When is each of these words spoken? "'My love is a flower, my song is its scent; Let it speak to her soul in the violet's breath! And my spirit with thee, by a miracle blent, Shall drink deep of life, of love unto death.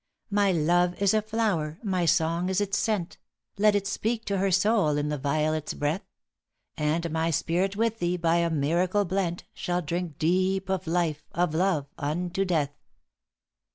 "'My 0.31 0.51
love 0.51 0.99
is 0.99 1.13
a 1.13 1.21
flower, 1.21 1.77
my 1.83 2.05
song 2.05 2.49
is 2.49 2.59
its 2.59 2.75
scent; 2.79 3.19
Let 3.59 3.75
it 3.75 3.85
speak 3.85 4.25
to 4.25 4.39
her 4.39 4.49
soul 4.49 4.97
in 4.97 5.09
the 5.09 5.17
violet's 5.19 5.75
breath! 5.75 6.07
And 6.75 7.11
my 7.11 7.29
spirit 7.29 7.75
with 7.75 7.99
thee, 7.99 8.17
by 8.17 8.37
a 8.37 8.49
miracle 8.49 9.05
blent, 9.05 9.43
Shall 9.53 9.83
drink 9.83 10.17
deep 10.17 10.69
of 10.69 10.87
life, 10.87 11.29
of 11.33 11.53
love 11.53 11.85
unto 11.99 12.45
death. 12.45 12.71